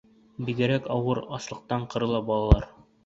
Бигерәк 0.47 0.87
ауыр, 0.95 1.21
аслыҡтан 1.39 1.85
ҡырыла 1.93 2.23
балалар. 2.31 2.67